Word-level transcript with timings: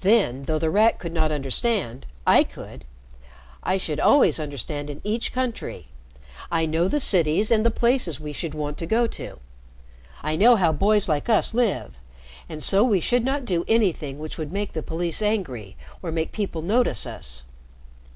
"Then, 0.00 0.42
though 0.46 0.58
The 0.58 0.70
Rat 0.72 0.98
could 0.98 1.14
not 1.14 1.30
understand, 1.30 2.04
I 2.26 2.42
could. 2.42 2.84
I 3.62 3.76
should 3.76 4.00
always 4.00 4.40
understand 4.40 4.90
in 4.90 5.00
each 5.04 5.32
country. 5.32 5.86
I 6.50 6.66
know 6.66 6.88
the 6.88 6.98
cities 6.98 7.52
and 7.52 7.64
the 7.64 7.70
places 7.70 8.18
we 8.18 8.32
should 8.32 8.54
want 8.54 8.76
to 8.78 8.86
go 8.86 9.06
to. 9.06 9.38
I 10.20 10.34
know 10.34 10.56
how 10.56 10.72
boys 10.72 11.08
like 11.08 11.28
us 11.28 11.54
live, 11.54 11.96
and 12.48 12.60
so 12.60 12.82
we 12.82 13.00
should 13.00 13.24
not 13.24 13.44
do 13.44 13.64
anything 13.68 14.18
which 14.18 14.36
would 14.36 14.50
make 14.50 14.72
the 14.72 14.82
police 14.82 15.22
angry 15.22 15.76
or 16.02 16.10
make 16.10 16.32
people 16.32 16.60
notice 16.62 17.06
us. 17.06 17.44